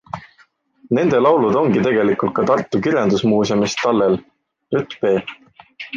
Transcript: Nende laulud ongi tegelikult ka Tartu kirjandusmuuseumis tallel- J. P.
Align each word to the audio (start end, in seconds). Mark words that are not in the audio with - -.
Nende 0.97 1.17
laulud 1.25 1.57
ongi 1.61 1.83
tegelikult 1.87 2.33
ka 2.39 2.45
Tartu 2.51 2.81
kirjandusmuuseumis 2.87 3.77
tallel- 3.83 4.19
J. 4.79 4.83
P. 5.05 5.13